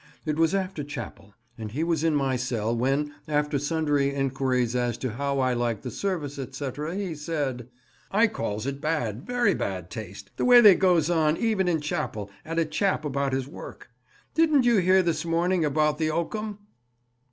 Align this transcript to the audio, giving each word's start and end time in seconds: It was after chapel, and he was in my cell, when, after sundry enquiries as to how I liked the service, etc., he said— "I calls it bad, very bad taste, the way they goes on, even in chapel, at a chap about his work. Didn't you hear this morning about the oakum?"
It 0.25 0.35
was 0.37 0.55
after 0.55 0.83
chapel, 0.83 1.35
and 1.59 1.73
he 1.73 1.83
was 1.83 2.03
in 2.03 2.15
my 2.15 2.35
cell, 2.35 2.75
when, 2.75 3.13
after 3.27 3.59
sundry 3.59 4.11
enquiries 4.15 4.75
as 4.75 4.97
to 4.97 5.11
how 5.11 5.37
I 5.37 5.53
liked 5.53 5.83
the 5.83 5.91
service, 5.91 6.39
etc., 6.39 6.95
he 6.95 7.13
said— 7.13 7.67
"I 8.09 8.25
calls 8.25 8.65
it 8.65 8.81
bad, 8.81 9.21
very 9.27 9.53
bad 9.53 9.91
taste, 9.91 10.31
the 10.37 10.45
way 10.45 10.59
they 10.59 10.73
goes 10.73 11.11
on, 11.11 11.37
even 11.37 11.67
in 11.67 11.81
chapel, 11.81 12.31
at 12.43 12.57
a 12.57 12.65
chap 12.65 13.05
about 13.05 13.31
his 13.31 13.47
work. 13.47 13.89
Didn't 14.33 14.65
you 14.65 14.77
hear 14.77 15.03
this 15.03 15.23
morning 15.23 15.63
about 15.63 15.99
the 15.99 16.09
oakum?" 16.09 16.57